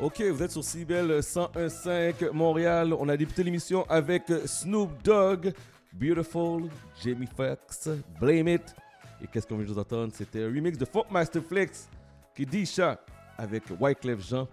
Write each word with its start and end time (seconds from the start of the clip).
Ok, 0.00 0.20
vous 0.22 0.42
êtes 0.42 0.50
sur 0.50 0.64
CBL 0.64 1.20
101.5 1.20 2.32
Montréal. 2.32 2.92
On 2.98 3.08
a 3.08 3.16
débuté 3.16 3.44
l'émission 3.44 3.88
avec 3.88 4.24
Snoop 4.44 4.90
Dogg, 5.04 5.52
Beautiful, 5.92 6.64
Jamie 7.00 7.28
Foxx, 7.28 7.90
Blame 8.20 8.48
It. 8.48 8.74
Et 9.22 9.28
qu'est-ce 9.28 9.46
qu'on 9.46 9.54
vient 9.56 9.64
de 9.64 9.72
vous 9.72 9.78
entendre? 9.78 10.12
C'était 10.12 10.42
un 10.42 10.46
remix 10.46 10.76
de 10.76 10.84
Funk 10.84 11.04
Master 11.12 11.44
Flex, 11.44 11.88
Kidisha, 12.34 12.98
avec 13.38 13.62
Wyclef 13.78 14.20
Jean. 14.28 14.48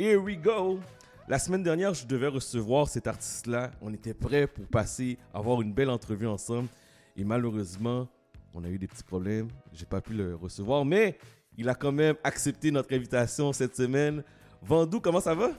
Here 0.00 0.16
we 0.16 0.36
go. 0.36 0.80
La 1.28 1.38
semaine 1.38 1.62
dernière, 1.62 1.94
je 1.94 2.04
devais 2.04 2.26
recevoir 2.26 2.88
cet 2.88 3.06
artiste-là. 3.06 3.70
On 3.80 3.94
était 3.94 4.14
prêt 4.14 4.48
pour 4.48 4.66
passer, 4.66 5.16
avoir 5.32 5.62
une 5.62 5.72
belle 5.72 5.90
entrevue 5.90 6.26
ensemble. 6.26 6.68
Et 7.16 7.22
malheureusement, 7.22 8.08
on 8.52 8.64
a 8.64 8.68
eu 8.68 8.78
des 8.78 8.88
petits 8.88 9.04
problèmes. 9.04 9.46
J'ai 9.72 9.86
pas 9.86 10.00
pu 10.00 10.14
le 10.14 10.34
recevoir, 10.34 10.84
mais 10.84 11.16
il 11.56 11.68
a 11.68 11.74
quand 11.76 11.92
même 11.92 12.16
accepté 12.24 12.72
notre 12.72 12.92
invitation 12.92 13.52
cette 13.52 13.76
semaine. 13.76 14.24
Vandou, 14.64 15.00
comment 15.00 15.20
ça 15.20 15.34
va? 15.34 15.50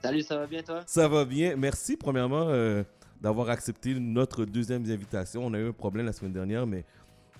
Salut, 0.00 0.22
ça 0.22 0.38
va 0.38 0.46
bien 0.46 0.62
toi? 0.62 0.82
Ça 0.86 1.08
va 1.08 1.24
bien. 1.24 1.56
Merci 1.56 1.96
premièrement 1.96 2.46
euh, 2.48 2.84
d'avoir 3.20 3.50
accepté 3.50 3.94
notre 3.98 4.44
deuxième 4.44 4.88
invitation. 4.88 5.44
On 5.44 5.52
a 5.54 5.58
eu 5.58 5.68
un 5.68 5.72
problème 5.72 6.06
la 6.06 6.12
semaine 6.12 6.32
dernière, 6.32 6.68
mais 6.68 6.84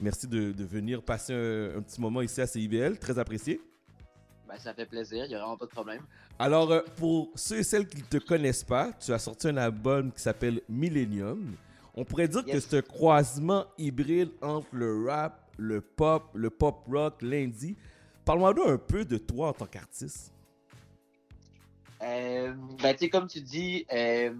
merci 0.01 0.27
de, 0.27 0.53
venir 0.65 1.03
passer 1.03 1.33
un, 1.33 1.81
petit 1.83 2.01
moment 2.01 2.21
ici 2.21 2.41
à 2.41 2.49
CIBL. 2.49 2.99
Très 2.99 3.17
apprécié. 3.17 3.61
Ben, 4.49 4.57
ça 4.59 4.75
fait 4.75 4.87
plaisir, 4.87 5.25
il 5.25 5.29
n'y 5.29 5.35
a 5.37 5.39
vraiment 5.39 5.57
pas 5.57 5.67
de 5.67 5.71
problème. 5.71 6.03
Alors, 6.37 6.73
euh, 6.73 6.81
pour 6.97 7.31
ceux 7.37 7.59
et 7.59 7.63
celles 7.63 7.87
qui 7.87 7.99
ne 7.99 8.19
te 8.19 8.19
connaissent 8.19 8.65
pas, 8.65 8.93
tu 8.93 9.13
as 9.13 9.21
sorti 9.21 9.49
un 9.49 9.57
album 9.59 10.11
qui 10.11 10.21
s'appelle 10.21 10.63
Millennium. 10.69 11.55
On 11.95 12.05
pourrait 12.05 12.29
dire 12.29 12.45
que 12.45 12.59
c'est 12.59 12.79
un 12.79 12.83
croisement 12.83 13.67
hybride 13.79 14.31
entre 14.43 14.69
le 14.73 15.07
rap, 15.07 15.49
le 15.59 15.81
pop, 15.81 16.25
le 16.35 16.51
pop 16.51 16.85
rock, 16.91 17.23
l'indie. 17.23 17.77
Parle-moi 18.25 18.53
un 18.67 18.79
peu 18.79 19.05
de 19.05 19.17
toi 19.17 19.49
en 19.49 19.53
tant 19.53 19.67
qu'artiste. 19.67 20.33
Euh, 22.03 22.53
ben, 22.83 22.93
tu 22.93 22.99
sais, 23.01 23.09
comme 23.09 23.27
tu 23.27 23.41
dis, 23.41 23.87
euh, 23.93 24.33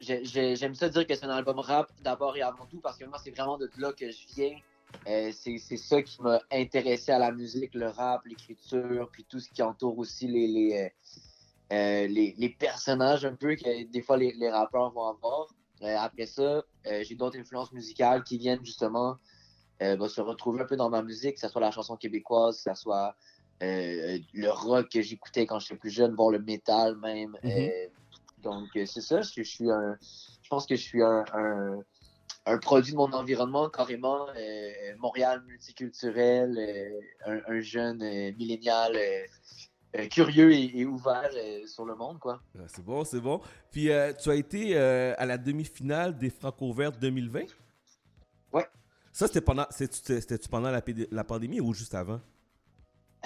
j'aime 0.00 0.74
ça 0.74 0.88
dire 0.88 1.06
que 1.06 1.14
c'est 1.14 1.24
un 1.24 1.30
album 1.30 1.58
rap 1.58 1.90
d'abord 2.02 2.36
et 2.36 2.42
avant 2.42 2.66
tout 2.66 2.80
parce 2.80 2.96
que 2.98 3.04
moi, 3.04 3.18
c'est 3.22 3.30
vraiment 3.30 3.58
de 3.58 3.70
là 3.78 3.92
que 3.92 4.10
je 4.10 4.26
viens. 4.34 4.56
Euh, 5.06 5.30
c'est 5.32 5.58
ça 5.76 6.02
qui 6.02 6.20
m'a 6.20 6.40
intéressé 6.50 7.12
à 7.12 7.18
la 7.18 7.30
musique, 7.30 7.74
le 7.74 7.88
rap, 7.88 8.26
l'écriture, 8.26 9.08
puis 9.12 9.24
tout 9.28 9.38
ce 9.38 9.48
qui 9.48 9.62
entoure 9.62 9.96
aussi 9.98 10.26
les, 10.26 10.92
personnages 12.58 13.24
un 13.24 13.34
peu 13.34 13.54
que 13.54 13.84
des 13.84 14.02
fois 14.02 14.16
les, 14.16 14.32
les 14.32 14.50
rappeurs 14.50 14.90
vont 14.90 15.06
avoir. 15.06 15.46
après 15.80 16.26
ça, 16.26 16.64
j'ai 17.02 17.14
d'autres 17.14 17.38
influences 17.38 17.72
musicales 17.72 18.24
qui 18.24 18.36
viennent 18.36 18.64
justement 18.64 19.16
se 19.80 20.20
retrouver 20.20 20.62
un 20.62 20.66
peu 20.66 20.76
dans 20.76 20.90
ma 20.90 21.02
musique, 21.02 21.34
que 21.34 21.40
ce 21.40 21.48
soit 21.48 21.60
la 21.60 21.70
chanson 21.70 21.96
québécoise, 21.96 22.60
que 22.60 22.74
ce 22.74 22.82
soit 22.82 23.14
euh, 23.62 24.18
le 24.32 24.48
rock 24.48 24.88
que 24.88 25.02
j'écoutais 25.02 25.46
quand 25.46 25.58
j'étais 25.58 25.76
plus 25.76 25.90
jeune, 25.90 26.14
voir 26.14 26.30
le 26.30 26.38
métal 26.38 26.96
même. 26.96 27.36
Mhm. 27.42 27.50
Euh, 27.50 27.86
donc, 28.38 28.68
euh, 28.76 28.86
c'est 28.86 29.02
ça. 29.02 29.20
Je, 29.20 29.42
suis 29.42 29.70
un, 29.70 29.98
je 30.42 30.48
pense 30.48 30.66
que 30.66 30.76
je 30.76 30.82
suis 30.82 31.02
un, 31.02 31.24
un, 32.46 32.58
produit 32.58 32.92
de 32.92 32.96
mon 32.96 33.12
environnement, 33.12 33.68
carrément. 33.68 34.26
Montréal 34.98 35.42
multiculturel, 35.46 36.58
un, 37.26 37.60
jeune 37.60 37.98
millénial. 38.36 38.96
curieux 40.10 40.52
et, 40.52 40.86
ouvert 40.86 41.30
sur 41.66 41.84
le 41.84 41.94
monde, 41.94 42.18
quoi. 42.18 42.40
c'est 42.66 42.84
bon, 42.84 43.04
c'est 43.04 43.20
bon. 43.20 43.42
Puis, 43.70 43.90
tu 44.22 44.30
as 44.30 44.34
été 44.34 44.78
à 44.78 45.26
la 45.26 45.36
demi-finale 45.36 46.16
des 46.16 46.30
Franco 46.30 46.72
Verts 46.72 46.92
2020? 46.92 47.40
Ouais. 48.54 48.66
Ça, 49.12 49.26
c'était 49.26 49.42
pendant, 49.42 49.66
c'était 49.70 50.38
pendant 50.50 50.70
la, 50.70 50.82
la 51.10 51.24
pandémie 51.24 51.60
ou 51.60 51.74
juste 51.74 51.94
avant? 51.94 52.20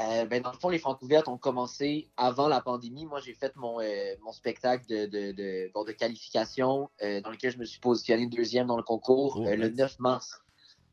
Euh, 0.00 0.25
ben, 0.27 0.42
dans 0.42 0.50
le 0.50 0.59
fond, 0.59 0.70
les 0.70 0.78
Francs 0.78 1.00
ouvertes 1.03 1.28
ont 1.28 1.39
commencé 1.39 2.09
avant 2.17 2.48
la 2.48 2.61
pandémie. 2.61 3.06
Moi, 3.06 3.20
j'ai 3.20 3.34
fait 3.34 3.55
mon, 3.56 3.81
euh, 3.81 4.14
mon 4.23 4.33
spectacle 4.33 4.84
de, 4.89 5.06
de, 5.06 5.33
de, 5.33 5.87
de 5.87 5.92
qualification 5.92 6.91
euh, 7.03 7.20
dans 7.20 7.31
lequel 7.31 7.53
je 7.53 7.59
me 7.59 7.64
suis 7.64 7.78
positionné 7.78 8.27
deuxième 8.27 8.67
dans 8.67 8.77
le 8.77 8.83
concours 8.83 9.37
oh, 9.39 9.45
le 9.45 9.69
9 9.69 10.00
mars. 10.00 10.41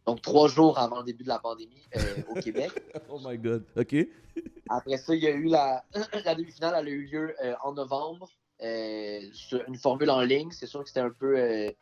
Donc, 0.05 0.21
trois 0.21 0.47
jours 0.47 0.77
avant 0.77 0.99
le 0.99 1.05
début 1.05 1.23
de 1.23 1.29
la 1.29 1.39
pandémie 1.39 1.83
au 2.29 2.35
Québec. 2.35 2.71
oh 3.09 3.19
my 3.23 3.37
God. 3.37 3.65
OK. 3.75 3.95
Après 4.69 4.97
ça, 4.97 5.15
il 5.15 5.23
y 5.23 5.27
a 5.27 5.31
eu 5.31 5.45
la, 5.45 5.83
la 6.25 6.35
demi-finale, 6.35 6.75
elle 6.77 6.87
a 6.87 6.91
eu 6.91 7.05
lieu 7.05 7.35
en 7.63 7.73
novembre 7.73 8.29
sur 9.33 9.63
une 9.67 9.77
formule 9.77 10.09
en 10.11 10.21
ligne. 10.21 10.51
C'est 10.51 10.67
sûr 10.67 10.81
que 10.83 10.87
c'était 10.87 11.01
un 11.01 11.11
peu 11.11 11.73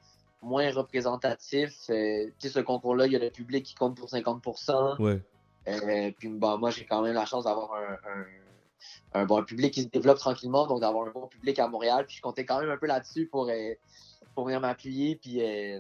moins 0.42 0.72
représentatif. 0.72 1.70
tu 1.70 1.84
sais, 1.86 2.50
ce 2.50 2.60
concours-là, 2.60 3.08
il 3.08 3.14
y 3.14 3.16
a 3.16 3.20
le 3.20 3.30
public 3.30 3.66
qui 3.66 3.76
compte 3.76 3.98
pour 3.98 4.10
50 4.10 5.00
Ouais. 5.00 5.22
Euh, 5.68 6.12
puis 6.18 6.30
bah, 6.30 6.58
moi, 6.58 6.72
j'ai 6.72 6.86
quand 6.86 7.02
même 7.02 7.14
la 7.14 7.26
chance 7.26 7.44
d'avoir 7.44 7.72
un, 9.14 9.26
bon 9.26 9.44
public 9.44 9.74
qui 9.74 9.84
se 9.84 9.88
développe 9.88 10.20
tranquillement, 10.20 10.68
donc 10.68 10.82
d'avoir 10.82 11.08
un 11.08 11.12
bon 11.12 11.28
public 11.28 11.60
à 11.60 11.68
Montréal. 11.68 12.06
Puis 12.06 12.18
je 12.18 12.22
comptais 12.22 12.46
quand 12.46 12.60
même 12.60 12.70
un 12.70 12.78
peu 12.78 12.88
là-dessus 12.88 13.28
pour, 13.28 13.50
euh, 13.50 13.74
pour 14.36 14.46
venir 14.46 14.62
m'appuyer. 14.62 15.16
Puis, 15.16 15.42
euh, 15.42 15.80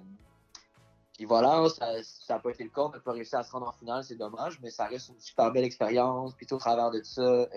puis 1.13 1.25
voilà, 1.25 1.67
ça 1.69 1.93
n'a 2.29 2.39
pas 2.39 2.49
été 2.51 2.63
le 2.63 2.69
cas. 2.69 2.81
On 2.81 2.89
n'a 2.89 2.99
pas 2.99 3.11
réussi 3.11 3.35
à 3.35 3.43
se 3.43 3.51
rendre 3.51 3.67
en 3.67 3.71
finale, 3.73 4.03
c'est 4.03 4.15
dommage, 4.15 4.59
mais 4.61 4.69
ça 4.69 4.85
reste 4.85 5.09
une 5.09 5.19
super 5.19 5.51
belle 5.51 5.65
expérience. 5.65 6.33
Puis 6.33 6.47
au 6.51 6.57
travers 6.57 6.91
de 6.91 7.01
ça, 7.03 7.47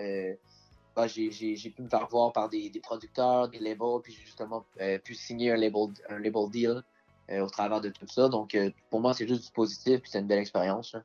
bah, 0.95 1.07
j'ai 1.07 1.73
pu 1.75 1.81
me 1.81 1.89
faire 1.89 2.07
voir 2.07 2.33
par 2.33 2.49
des, 2.49 2.71
producteurs, 2.81 3.49
des 3.49 3.59
labels, 3.59 4.01
puis 4.03 4.13
justement 4.13 4.65
pu 5.03 5.15
signer 5.15 5.51
un 5.51 5.57
label, 5.57 5.87
un 6.09 6.19
label 6.19 6.49
deal 6.49 6.83
au 7.31 7.49
travers 7.49 7.79
de 7.79 7.89
tout 7.89 8.07
ça. 8.07 8.27
Donc 8.27 8.57
pour 8.89 8.99
moi, 8.99 9.13
c'est 9.13 9.27
juste 9.27 9.45
du 9.45 9.51
positif, 9.51 10.01
puis 10.01 10.11
c'est 10.11 10.19
une 10.19 10.27
belle 10.27 10.39
expérience. 10.39 10.97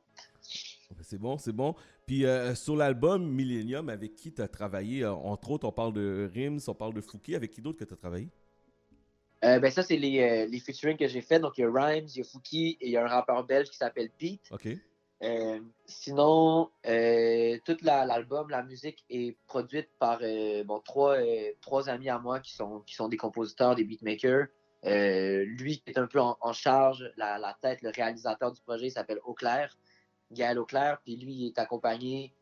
C'est 1.01 1.19
bon, 1.19 1.37
c'est 1.37 1.53
bon. 1.53 1.75
Puis 2.05 2.25
euh, 2.25 2.55
sur 2.55 2.75
l'album 2.75 3.27
Millennium, 3.27 3.89
avec 3.89 4.15
qui 4.15 4.33
tu 4.33 4.41
as 4.41 4.47
travaillé 4.47 5.03
euh, 5.03 5.11
Entre 5.11 5.51
autres, 5.51 5.67
on 5.67 5.71
parle 5.71 5.93
de 5.93 6.29
Rims, 6.33 6.59
on 6.67 6.73
parle 6.73 6.93
de 6.93 7.01
Fouki. 7.01 7.35
Avec 7.35 7.51
qui 7.51 7.61
d'autre 7.61 7.77
que 7.77 7.85
tu 7.85 7.93
as 7.93 7.97
travaillé? 7.97 8.29
Euh, 9.45 9.59
ben 9.59 9.71
ça, 9.71 9.83
c'est 9.83 9.95
les, 9.95 10.47
les 10.47 10.59
featuring 10.59 10.97
que 10.97 11.07
j'ai 11.07 11.21
fait. 11.21 11.39
Donc, 11.39 11.57
il 11.57 11.61
y 11.61 11.63
a 11.63 11.71
Rhymes, 11.71 12.07
il 12.07 12.17
y 12.17 12.21
a 12.21 12.23
Fouki 12.23 12.77
et 12.81 12.87
il 12.87 12.91
y 12.91 12.97
a 12.97 13.05
un 13.05 13.07
rappeur 13.07 13.45
belge 13.45 13.69
qui 13.69 13.77
s'appelle 13.77 14.09
Pete. 14.17 14.41
OK. 14.51 14.67
sinon, 15.85 16.69
tout 16.83 17.77
l'album, 17.83 18.49
la, 18.49 18.63
musique 18.63 19.05
est 19.09 19.37
produite 19.45 19.89
par 19.99 20.19
bon, 20.65 20.79
trois, 20.79 21.17
trois 21.61 21.87
amis 21.87 22.09
à 22.09 22.19
moi 22.19 22.39
qui 22.39 22.53
sont, 22.53 22.81
qui 22.81 22.95
sont 22.95 23.07
des 23.07 23.17
compositeurs, 23.17 23.75
des 23.75 23.85
beatmakers. 23.85 24.47
lui 24.83 25.79
qui 25.79 25.91
est 25.91 25.99
un 25.99 26.07
peu 26.07 26.19
en, 26.19 26.53
charge, 26.53 27.09
la, 27.15 27.37
la, 27.37 27.57
tête, 27.61 27.81
le 27.81 27.91
réalisateur 27.95 28.51
du 28.51 28.59
projet, 28.61 28.87
il 28.87 28.91
s'appelle 28.91 29.19
Auclair. 29.23 29.77
Gaël 30.31 30.59
Auclair, 30.59 30.99
puis 31.03 31.15
lui, 31.15 31.33
il 31.33 31.47
est 31.47 31.59
accompagné 31.59 32.33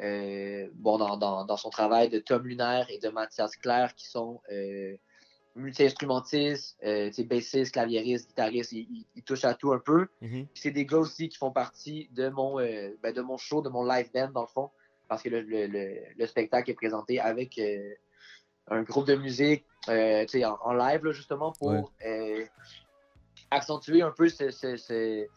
euh, 0.00 0.68
bon, 0.74 0.98
dans, 0.98 1.44
dans, 1.44 1.56
son 1.56 1.70
travail 1.70 2.08
de 2.08 2.18
Tom 2.18 2.46
Lunaire 2.46 2.86
et 2.90 2.98
de 2.98 3.08
Mathias 3.10 3.56
Claire, 3.56 3.94
qui 3.94 4.08
sont 4.08 4.40
euh, 4.50 4.96
multi-instrumentistes, 5.54 6.76
euh, 6.84 7.10
bassistes, 7.26 7.72
claviéristes, 7.72 8.28
guitaristes, 8.28 8.72
ils, 8.72 9.06
touchent 9.24 9.44
à 9.44 9.54
tout 9.54 9.72
un 9.72 9.78
peu. 9.78 10.08
Mm-hmm. 10.22 10.46
C'est 10.54 10.72
des 10.72 10.84
gars 10.84 10.98
aussi 10.98 11.28
qui 11.28 11.38
font 11.38 11.52
partie 11.52 12.08
de 12.12 12.28
mon, 12.28 12.56
ben, 12.56 13.14
de 13.14 13.20
mon 13.20 13.36
show, 13.36 13.62
de 13.62 13.68
mon 13.68 13.84
live 13.84 14.10
band, 14.12 14.30
dans 14.30 14.42
le 14.42 14.48
fond, 14.48 14.70
parce 15.08 15.22
que 15.22 15.28
le, 15.28 15.42
le, 15.42 15.68
le, 16.16 16.26
spectacle 16.26 16.70
est 16.70 16.74
présenté 16.74 17.20
avec 17.20 17.60
un 18.68 18.82
groupe 18.82 19.06
de 19.06 19.14
musique 19.14 19.64
en, 19.86 20.58
en, 20.62 20.72
live, 20.72 21.08
justement, 21.12 21.52
pour 21.52 21.92
accentuer 23.52 24.02
un 24.02 24.10
peu 24.10 24.28
ce, 24.28 24.50
ce 24.50 25.28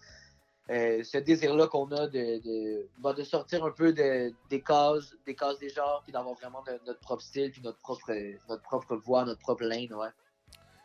euh, 0.69 1.01
ce 1.03 1.17
désir-là 1.17 1.67
qu'on 1.67 1.89
a 1.91 2.07
de, 2.07 2.39
de, 2.39 2.89
bah, 2.99 3.13
de, 3.13 3.23
sortir 3.23 3.63
un 3.63 3.71
peu 3.71 3.93
de, 3.93 4.33
des 4.49 4.61
cases, 4.61 5.15
des 5.25 5.33
cases 5.35 5.59
des 5.59 5.69
genres, 5.69 6.01
puis 6.03 6.11
d'avoir 6.11 6.35
vraiment 6.35 6.63
notre 6.85 6.99
propre 6.99 7.21
style, 7.23 7.51
puis 7.51 7.61
notre 7.61 7.79
propre, 7.79 8.11
notre 8.49 8.63
propre 8.63 8.95
voix, 8.97 9.23
notre 9.23 9.39
propre 9.39 9.63
ligne, 9.63 9.93
ouais. 9.93 10.09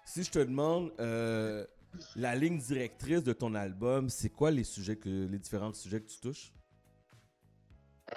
Si 0.04 0.22
je 0.22 0.30
te 0.30 0.38
demande 0.38 0.92
euh, 1.00 1.66
la 2.16 2.34
ligne 2.36 2.58
directrice 2.58 3.24
de 3.24 3.32
ton 3.32 3.54
album, 3.54 4.08
c'est 4.08 4.30
quoi 4.30 4.50
les 4.50 4.64
sujets 4.64 4.96
que 4.96 5.08
les 5.08 5.38
différents 5.38 5.72
sujets 5.72 6.00
que 6.00 6.08
tu 6.08 6.20
touches? 6.20 6.52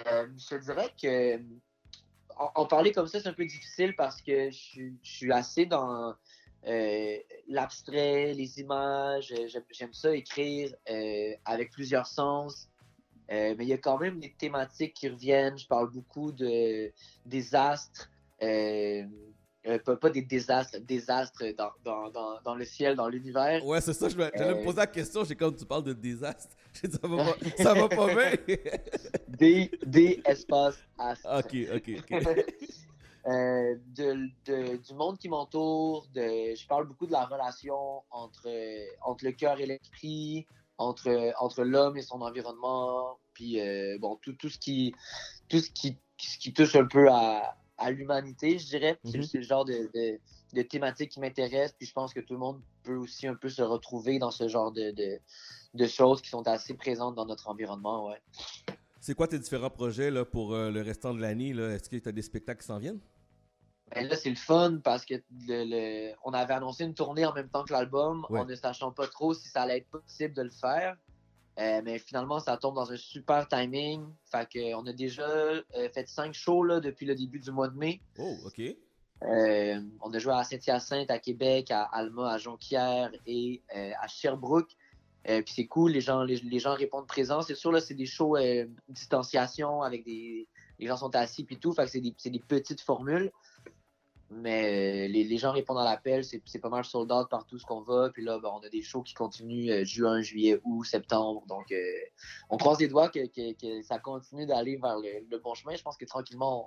Euh, 0.06 0.28
je 0.36 0.48
te 0.48 0.54
dirais 0.62 0.92
que 1.00 1.40
en, 2.38 2.66
parler 2.66 2.92
comme 2.92 3.06
ça, 3.06 3.18
c'est 3.20 3.28
un 3.28 3.32
peu 3.32 3.46
difficile 3.46 3.96
parce 3.96 4.20
que 4.20 4.50
je, 4.50 4.90
je 5.02 5.10
suis 5.10 5.32
assez 5.32 5.64
dans 5.66 6.14
euh, 6.66 7.16
l'abstrait, 7.48 8.32
les 8.34 8.58
images. 8.58 9.32
Euh, 9.32 9.46
j'aime 9.70 9.92
ça 9.92 10.14
écrire 10.14 10.74
euh, 10.90 11.32
avec 11.44 11.70
plusieurs 11.70 12.06
sens. 12.06 12.68
mais 13.28 13.56
il 13.60 13.68
y 13.68 13.72
a 13.72 13.78
quand 13.78 13.98
même 13.98 14.18
des 14.18 14.32
thématiques 14.32 14.94
qui 14.94 15.08
reviennent. 15.08 15.58
Je 15.58 15.66
parle 15.66 15.90
beaucoup 15.90 16.32
de 16.32 16.92
désastres. 17.24 18.10
Pas, 18.40 19.96
pas, 19.96 20.10
des 20.10 20.22
désastres, 20.22 20.78
désastres 20.78 21.44
dans, 21.58 21.72
dans, 21.84 22.10
dans, 22.10 22.40
dans 22.42 22.54
le 22.54 22.64
ciel, 22.64 22.94
dans 22.94 23.08
l'univers. 23.08 23.66
Ouais, 23.66 23.80
c'est 23.80 23.92
ça, 23.92 24.08
je 24.08 24.16
j'allais 24.16 24.54
me 24.54 24.62
poser 24.62 24.76
la 24.76 24.86
question, 24.86 25.24
j'ai 25.24 25.34
quand 25.34 25.50
tu 25.50 25.64
parles 25.64 25.82
de 25.82 25.92
désastres, 25.92 26.54
ça 26.72 27.00
va 27.02 27.16
pas, 27.16 27.36
ça 27.64 27.74
va 27.74 27.88
pas 27.88 28.14
bien. 28.14 28.32
des, 29.26 29.68
des 29.84 30.22
espaces 30.24 30.78
astres. 30.96 31.28
Ok, 31.28 31.56
ok, 31.74 31.90
ok. 32.12 32.44
Euh, 33.26 33.74
de, 33.96 34.76
du 34.76 34.94
monde 34.94 35.18
qui 35.18 35.28
m'entoure. 35.28 36.06
Je 36.14 36.66
parle 36.68 36.86
beaucoup 36.86 37.06
de 37.06 37.12
la 37.12 37.24
relation 37.26 38.02
entre, 38.10 38.46
entre 39.02 39.24
le 39.24 39.32
cœur 39.32 39.58
et 39.60 39.66
l'esprit, 39.66 40.46
entre, 40.78 41.32
entre 41.40 41.64
l'homme 41.64 41.96
et 41.96 42.02
son 42.02 42.20
environnement, 42.20 43.18
puis 43.32 43.60
euh, 43.60 43.98
bon, 43.98 44.14
tout, 44.22 44.34
tout, 44.34 44.48
ce 44.48 44.58
qui, 44.58 44.94
tout 45.48 45.58
ce 45.58 45.70
qui, 45.70 45.98
qui 46.16 46.52
touche 46.52 46.76
un 46.76 46.86
peu 46.86 47.10
à, 47.10 47.56
à 47.78 47.90
l'humanité, 47.90 48.58
je 48.60 48.66
dirais. 48.68 48.98
C'est- 49.04 49.18
Mhm. 49.18 49.24
C'est 49.24 49.38
le 49.38 49.44
genre 49.44 49.64
de, 49.64 49.90
de, 49.92 50.20
de 50.52 50.62
thématique 50.62 51.10
qui 51.10 51.18
m'intéresse. 51.18 51.72
Puis 51.76 51.88
je 51.88 51.92
pense 51.92 52.14
que 52.14 52.20
tout 52.20 52.34
le 52.34 52.38
monde 52.40 52.60
peut 52.84 52.94
aussi 52.96 53.26
un 53.26 53.34
peu 53.34 53.48
se 53.48 53.62
retrouver 53.62 54.20
dans 54.20 54.30
ce 54.30 54.46
genre 54.46 54.70
de, 54.70 54.92
de, 54.92 55.18
de 55.74 55.86
choses 55.88 56.22
qui 56.22 56.28
sont 56.28 56.46
assez 56.46 56.74
présentes 56.74 57.16
dans 57.16 57.26
notre 57.26 57.48
environnement. 57.48 58.06
Ouais. 58.08 58.22
C'est 59.00 59.14
quoi 59.16 59.26
tes 59.26 59.38
différents 59.40 59.70
projets 59.70 60.12
là, 60.12 60.24
pour 60.24 60.54
euh, 60.54 60.70
le 60.70 60.82
restant 60.82 61.12
de 61.12 61.20
l'année? 61.20 61.52
là? 61.52 61.70
Est-ce 61.74 61.88
que 61.90 61.96
tu 61.96 62.08
as 62.08 62.12
des 62.12 62.22
spectacles 62.22 62.60
qui 62.60 62.66
s'en 62.68 62.78
viennent? 62.78 63.00
Ben 63.94 64.08
là, 64.08 64.16
c'est 64.16 64.30
le 64.30 64.36
fun 64.36 64.78
parce 64.82 65.04
que 65.04 65.14
le, 65.48 65.64
le- 66.10 66.14
on 66.24 66.32
avait 66.32 66.54
annoncé 66.54 66.84
une 66.84 66.94
tournée 66.94 67.24
en 67.24 67.32
même 67.32 67.48
temps 67.48 67.64
que 67.64 67.72
l'album, 67.72 68.26
Ouais. 68.30 68.40
en 68.40 68.44
ne 68.44 68.54
sachant 68.56 68.90
pas 68.90 69.06
trop 69.06 69.32
si 69.32 69.48
ça 69.48 69.62
allait 69.62 69.78
être 69.78 69.88
possible 69.88 70.34
de 70.34 70.42
le 70.42 70.50
faire. 70.50 70.96
Euh, 71.58 71.80
mais 71.84 71.98
finalement, 71.98 72.38
ça 72.38 72.56
tombe 72.58 72.74
dans 72.74 72.90
un 72.92 72.96
super 72.96 73.48
timing. 73.48 74.04
Fait 74.30 74.46
que, 74.48 74.74
on 74.74 74.84
a 74.86 74.92
déjà 74.92 75.26
euh, 75.28 75.62
fait 75.94 76.06
cinq 76.08 76.34
shows 76.34 76.64
là, 76.64 76.80
depuis 76.80 77.06
le 77.06 77.14
début 77.14 77.38
du 77.38 77.50
mois 77.50 77.68
de 77.68 77.78
mai. 77.78 78.00
Oh, 78.18 78.36
OK. 78.44 78.60
Euh, 79.22 79.80
on 80.02 80.12
a 80.12 80.18
joué 80.18 80.34
à 80.34 80.44
Saint-Hyacinthe, 80.44 81.10
à 81.10 81.18
Québec, 81.18 81.70
à 81.70 81.84
Alma, 81.84 82.32
à 82.32 82.38
Jonquière 82.38 83.10
et 83.24 83.62
à 83.70 84.06
Sherbrooke. 84.08 84.76
Puis 85.24 85.44
c'est 85.54 85.66
cool, 85.66 85.92
les 85.92 86.02
gens, 86.02 86.22
les, 86.22 86.36
les 86.36 86.58
gens 86.58 86.74
répondent 86.74 87.06
présents. 87.06 87.40
C'est 87.40 87.54
sûr, 87.54 87.72
là, 87.72 87.80
c'est 87.80 87.94
des 87.94 88.04
shows 88.06 88.36
distanciation 88.90 89.82
avec 89.82 90.04
des. 90.04 90.46
Les 90.78 90.86
gens 90.86 90.98
sont 90.98 91.14
assis 91.16 91.44
puis 91.44 91.56
tout. 91.58 91.72
Fait 91.72 91.84
que 91.84 91.90
c'est 91.90 92.02
des, 92.02 92.14
c'est 92.18 92.28
des 92.30 92.38
petites 92.40 92.82
formules. 92.82 93.32
Mais 94.30 95.06
euh, 95.06 95.12
les, 95.12 95.22
les 95.22 95.38
gens 95.38 95.52
répondent 95.52 95.78
à 95.78 95.84
l'appel, 95.84 96.24
c'est 96.24 96.58
pas 96.58 96.68
mal 96.68 96.84
sold 96.84 97.12
out 97.12 97.28
partout 97.28 97.58
ce 97.58 97.64
qu'on 97.64 97.80
va. 97.80 98.10
Puis 98.10 98.24
là, 98.24 98.38
ben, 98.40 98.50
on 98.52 98.58
a 98.58 98.68
des 98.68 98.82
shows 98.82 99.02
qui 99.02 99.14
continuent 99.14 99.70
euh, 99.70 99.84
juin, 99.84 100.20
juillet, 100.20 100.60
août, 100.64 100.84
septembre. 100.84 101.44
Donc, 101.46 101.70
euh, 101.70 101.82
on 102.50 102.56
croise 102.56 102.80
les 102.80 102.88
doigts 102.88 103.08
que, 103.08 103.26
que- 103.26 103.52
que 103.52 103.82
ça 103.82 104.00
continue 104.00 104.44
d'aller 104.44 104.76
vers 104.76 104.98
le, 104.98 105.24
le 105.30 105.38
bon 105.38 105.54
chemin. 105.54 105.76
Je 105.76 105.82
pense 105.82 105.96
que 105.96 106.04
tranquillement, 106.04 106.66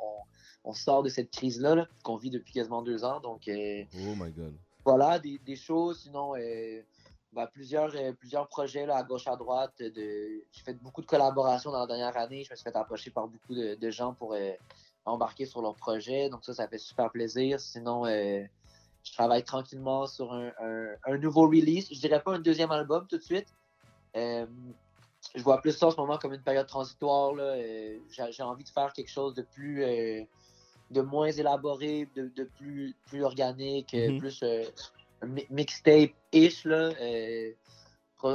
on, 0.64 0.70
on 0.70 0.74
sort 0.74 1.04
de 1.04 1.10
cette 1.10 1.32
crise-là 1.32 1.76
là, 1.76 1.88
qu'on 2.04 2.16
vit 2.16 2.30
depuis 2.30 2.54
quasiment 2.54 2.82
deux 2.82 3.04
ans. 3.04 3.20
Donc, 3.20 3.48
euh, 3.50 3.84
Oh 3.94 4.16
my 4.16 4.32
God. 4.32 4.54
voilà, 4.86 5.20
des, 5.20 5.38
des 5.40 5.58
shows. 5.58 5.94
Sinon, 5.94 6.36
ben, 7.34 7.46
plusieurs, 7.54 7.94
euh, 7.96 8.14
plusieurs 8.14 8.48
projets 8.48 8.86
là, 8.86 8.96
à 8.98 9.04
gauche, 9.04 9.28
à 9.28 9.36
droite. 9.36 9.74
De... 9.80 9.92
J'ai 10.52 10.64
fait 10.64 10.74
beaucoup 10.82 11.02
de 11.02 11.06
collaborations 11.08 11.72
dans 11.72 11.82
la 11.82 11.88
dernière 11.88 12.16
année. 12.18 12.44
Je 12.46 12.52
me 12.52 12.56
suis 12.56 12.64
fait 12.64 12.76
approcher 12.76 13.12
par 13.12 13.28
beaucoup 13.28 13.54
de, 13.54 13.76
de 13.76 13.92
gens 13.92 14.14
pour 14.14 14.34
euh, 14.34 14.52
embarquer 15.10 15.46
sur 15.46 15.62
leurs 15.62 15.76
projets. 15.76 16.30
Donc 16.30 16.44
ça, 16.46 16.54
ça 16.54 16.68
fait 16.68 16.78
super 16.78 17.12
plaisir. 17.12 17.60
Sinon, 17.60 18.06
euh, 18.06 18.44
je 19.04 19.14
travaille 19.14 19.44
tranquillement 19.44 20.08
sur 20.08 20.32
un, 20.34 20.52
un- 20.62 20.96
un 21.06 21.18
nouveau 21.18 21.48
release. 21.48 21.88
Je 21.94 22.00
dirais 22.00 22.22
pas 22.22 22.34
un 22.36 22.40
deuxième 22.40 22.72
album 22.72 23.08
tout 23.08 23.18
de 23.18 23.24
suite. 23.24 23.48
Euh, 24.16 24.46
je 25.36 25.42
vois 25.44 25.62
plus 25.62 25.74
ça 25.74 25.88
en 25.88 25.92
ce 25.92 25.98
moment 25.98 26.18
comme 26.18 26.34
une 26.34 26.44
période 26.44 26.68
transitoire. 26.68 27.34
Euh, 27.38 27.98
J'ai 28.10 28.44
envie 28.44 28.64
de 28.64 28.70
faire 28.70 28.94
quelque 28.94 29.12
chose 29.12 29.34
de 29.36 29.42
plus... 29.42 29.84
de 30.92 31.02
moins 31.02 31.30
élaboré, 31.32 32.10
de, 32.16 32.30
de 32.36 32.46
plus, 32.46 32.96
plus 33.06 33.24
organique, 33.24 33.94
Mhm. 33.94 34.18
plus 34.18 34.44
mixtape-ish, 35.52 36.66
re- 36.66 37.56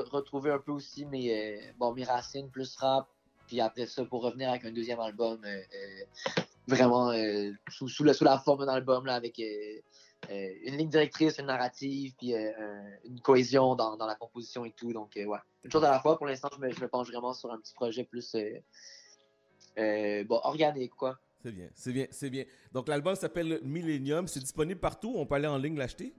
retrouver 0.09 0.51
un 0.53 0.61
peu 0.61 0.71
aussi 0.73 1.05
mes, 1.07 1.61
bon, 1.79 1.93
mes 1.95 2.05
racines, 2.05 2.49
plus 2.51 2.77
rap, 2.77 3.09
puis 3.49 3.61
après 3.61 3.87
ça, 3.87 4.05
pour 4.05 4.23
revenir 4.23 4.51
avec 4.51 4.65
un 4.65 4.71
deuxième 4.71 5.01
album, 5.01 5.41
euh, 5.45 5.49
euh, 5.49 6.43
vraiment 6.67 7.11
euh, 7.11 7.51
sous, 7.69 7.89
sous, 7.89 8.05
la, 8.05 8.15
sous 8.15 8.25
la 8.25 8.39
forme 8.39 8.65
d'un 8.67 8.73
album, 8.73 9.07
là, 9.07 9.15
avec 9.15 9.39
euh, 9.39 9.81
euh, 10.31 10.49
une 10.65 10.77
ligne 10.77 10.89
directrice, 10.89 11.39
une 11.39 11.47
narrative, 11.47 12.15
puis 12.19 12.35
euh, 12.35 12.51
un- 12.59 12.93
une 13.05 13.21
cohésion 13.21 13.75
dans, 13.75 13.97
dans 13.97 14.07
la 14.07 14.15
composition 14.15 14.65
et 14.65 14.73
tout. 14.73 14.93
Donc, 14.93 15.17
euh, 15.17 15.25
ouais. 15.25 15.39
Une 15.65 15.71
chose 15.71 15.85
à 15.85 15.91
la 15.91 16.01
fois, 16.01 16.17
pour 16.17 16.27
l'instant, 16.27 16.49
je 16.55 16.59
me, 16.61 16.71
je 16.71 16.81
me 16.81 16.89
penche 16.89 17.09
vraiment 17.09 17.33
sur 17.35 17.53
un 17.53 17.59
petit 17.59 17.75
projet 17.75 18.05
plus 18.05 18.35
bon, 19.77 20.41
organique, 20.45 20.95
quoi. 20.95 21.19
C'est 21.43 21.53
bien, 21.53 21.69
c'est 21.75 21.93
bien, 21.93 22.07
c'est 22.11 22.31
bien. 22.31 22.45
Donc 22.73 22.89
l'album 22.89 23.15
s'appelle 23.15 23.61
Millennium. 23.63 24.27
C'est 24.29 24.41
disponible 24.41 24.81
partout. 24.81 25.13
On 25.15 25.27
peut 25.27 25.35
aller 25.35 25.47
en 25.47 25.59
ligne 25.59 25.77
l'acheter? 25.77 26.15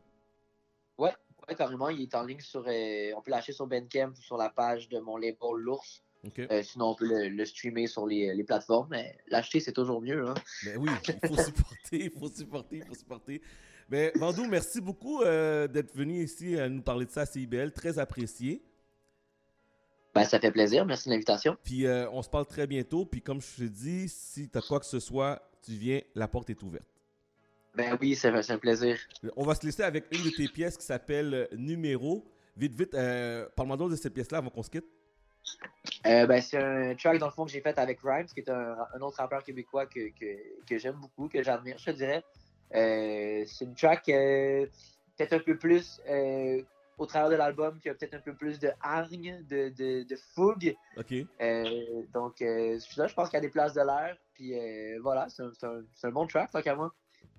Ouais, 1.00 1.14
carrément, 1.58 1.90
il 1.90 2.02
est 2.04 2.14
en 2.14 2.24
ligne 2.24 2.42
sur. 2.42 2.60
on 2.62 3.22
peut 3.24 3.32
l'acheter 3.32 3.54
sur 3.54 3.66
Bandcamp 3.66 4.12
ou 4.12 4.22
sur 4.22 4.38
la 4.38 4.52
page 4.52 4.88
de 4.88 5.00
mon 5.00 5.18
label 5.18 5.38
L'Ours. 5.56 6.04
Euh, 6.40 6.64
sinon, 6.64 6.90
on 6.90 6.96
peut 6.96 7.08
le, 7.08 7.30
le 7.30 7.46
streamer 7.46 7.88
sur 7.88 8.06
les, 8.06 8.34
les 8.34 8.44
plateformes. 8.44 8.88
Mais 8.92 9.18
l'acheter, 9.28 9.60
c'est 9.60 9.74
toujours 9.74 10.02
mieux. 10.02 10.28
Hein. 10.28 10.34
Ben 10.66 10.78
oui, 10.78 10.90
il 11.08 11.28
faut 11.28 11.38
supporter, 11.38 12.04
il 12.06 12.12
faut 12.12 12.30
supporter, 12.30 12.78
il 12.78 12.86
faut 12.86 12.96
supporter. 12.96 13.42
Ben, 13.90 14.12
Vandou, 14.16 14.46
merci 14.48 14.82
beaucoup 14.82 15.22
euh, 15.22 15.68
d'être 15.68 15.96
venu 15.96 16.24
ici 16.24 16.58
à 16.60 16.68
nous 16.70 16.82
parler 16.82 17.06
de 17.06 17.12
ça 17.12 17.22
à 17.22 17.26
CIBL. 17.26 17.72
Très 17.72 18.00
apprécié. 18.00 18.64
Ben, 20.16 20.24
ça 20.24 20.40
fait 20.40 20.52
plaisir. 20.52 20.86
Merci 20.86 21.10
de 21.10 21.14
l'invitation. 21.14 21.58
Puis 21.64 21.86
euh, 21.86 22.10
on 22.12 22.22
se 22.22 22.30
parle 22.30 22.46
très 22.46 22.66
bientôt. 22.66 23.06
Puis 23.06 23.22
comme 23.22 23.42
je 23.42 23.64
te 23.66 23.70
dis, 23.70 24.08
si 24.08 24.50
tu 24.50 24.58
as 24.58 24.62
quoi 24.62 24.80
que 24.80 24.86
ce 24.86 25.00
soit, 25.00 25.42
tu 25.62 25.74
viens, 25.74 26.02
la 26.16 26.28
porte 26.28 26.50
est 26.50 26.64
ouverte. 26.64 26.88
Ben 27.76 27.98
oui, 28.00 28.16
c'est 28.16 28.30
un 28.30 28.58
plaisir. 28.58 28.98
On 29.36 29.44
va 29.44 29.54
se 29.54 29.66
laisser 29.66 29.84
avec 29.84 30.06
une 30.12 30.24
de 30.24 30.30
tes 30.30 30.48
pièces 30.48 30.78
qui 30.78 30.86
s'appelle 30.86 31.34
euh, 31.34 31.48
Numéro. 31.58 32.26
Vite, 32.56 32.74
vite, 32.74 32.94
euh, 32.94 33.50
parle-moi 33.54 33.76
de 33.90 33.96
cette 33.98 34.14
pièce-là 34.14 34.38
avant 34.38 34.50
qu'on 34.50 34.64
se 34.64 34.70
quitte. 34.70 34.86
Euh, 36.06 36.26
ben, 36.26 36.42
c'est 36.42 36.58
un 36.58 36.96
track, 36.96 37.18
dans 37.18 37.28
le 37.28 37.32
fond, 37.32 37.46
que 37.46 37.52
j'ai 37.52 37.62
fait 37.62 37.78
avec 37.78 38.00
Rhymes, 38.04 38.28
qui 38.28 38.40
est 38.40 38.50
un, 38.50 38.78
un 38.94 39.02
autre 39.02 39.18
rappeur 39.18 39.44
québécois 39.44 39.86
que, 39.86 40.10
que, 40.10 40.66
que 40.66 40.78
j'aime 40.78 40.96
beaucoup, 40.96 41.28
que 41.28 41.42
j'admire, 41.42 41.78
je 41.78 41.86
te 41.86 41.92
dirais. 41.92 42.24
Euh, 42.74 43.44
c'est 43.48 43.66
une 43.66 43.76
track 43.76 44.10
euh, 44.10 44.66
peut-être 45.18 45.34
un 45.34 45.40
peu 45.40 45.58
plus, 45.58 46.02
au 46.98 47.06
travers 47.06 47.30
de 47.30 47.36
l'album, 47.36 47.80
qui 47.80 47.90
a 47.90 47.94
peut-être 47.94 48.16
un 48.16 48.20
peu 48.20 48.34
plus 48.34 48.60
de 48.60 48.70
hargne, 48.82 49.44
de, 49.50 49.70
de, 49.70 50.04
de 50.04 50.16
fougue. 50.34 50.76
OK? 50.98 51.14
Euh, 51.42 52.04
donc, 52.14 52.36
celui-là, 52.40 53.08
je 53.08 53.14
pense 53.14 53.30
qu'il 53.30 53.38
y 53.38 53.40
a 53.40 53.42
des 53.42 53.50
places 53.50 53.74
de 53.74 53.82
l'air. 53.82 54.18
Puis 54.34 54.54
voilà, 55.02 55.28
c'est 55.30 55.44
un, 56.06 56.12
bon 56.12 56.28
track, 56.28 56.52
tant 56.52 56.62
qu'à 56.62 56.76
moi. 56.76 56.94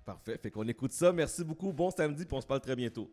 Parfait. 0.05 0.37
Fait 0.37 0.51
qu'on 0.51 0.67
écoute 0.67 0.93
ça. 0.93 1.11
Merci 1.11 1.43
beaucoup. 1.43 1.73
Bon 1.73 1.91
samedi, 1.91 2.25
puis 2.25 2.35
on 2.35 2.41
se 2.41 2.47
parle 2.47 2.61
très 2.61 2.75
bientôt. 2.75 3.11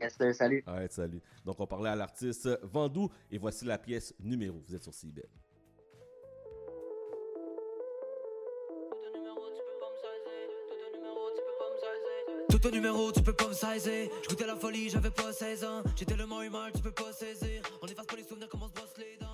Yes, 0.00 0.16
euh, 0.20 0.32
salut. 0.32 0.64
Ouais, 0.66 0.88
salut. 0.88 1.20
Donc, 1.44 1.60
on 1.60 1.66
parlait 1.66 1.90
à 1.90 1.96
l'artiste 1.96 2.48
Vandou 2.62 3.10
et 3.30 3.38
voici 3.38 3.64
la 3.64 3.78
pièce 3.78 4.14
numéro. 4.20 4.62
Vous 4.66 4.74
êtes 4.74 4.82
sur 4.82 4.94
CIBL. 4.94 5.28
Tout 12.48 12.68
au 12.68 12.70
numéro, 12.70 13.10
tu 13.10 13.22
peux 13.22 13.32
pas 13.32 13.48
me 13.48 13.54
saisir. 13.54 14.08
J'goûtais 14.22 14.46
la 14.46 14.56
folie, 14.56 14.88
j'avais 14.88 15.10
pas 15.10 15.32
16 15.32 15.64
ans. 15.64 15.82
J'étais 15.96 16.16
le 16.16 16.26
moins 16.26 16.42
humain, 16.42 16.68
tu 16.74 16.80
peux 16.80 16.92
pas 16.92 17.12
saisir. 17.12 17.62
On 17.80 17.86
efface 17.86 18.06
pas 18.06 18.16
les 18.16 18.22
souvenirs 18.22 18.48
comme 18.48 18.62
on 18.62 18.68
se 18.68 18.72
brosse 18.72 18.94
les 18.98 19.16
dents. 19.20 19.31